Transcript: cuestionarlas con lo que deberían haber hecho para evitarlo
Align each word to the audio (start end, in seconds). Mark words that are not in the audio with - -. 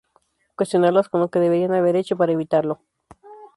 cuestionarlas 0.55 1.09
con 1.09 1.21
lo 1.21 1.29
que 1.29 1.37
deberían 1.37 1.75
haber 1.75 1.95
hecho 1.95 2.17
para 2.17 2.31
evitarlo 2.31 2.81